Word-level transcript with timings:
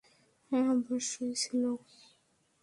হ্যাঁ, 0.51 0.67
অবশ্যই 0.73 1.33
ছিল। 1.35 1.63